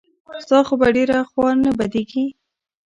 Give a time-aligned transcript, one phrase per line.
[0.43, 2.25] ستا خو به ډېره خوا نه بدېږي.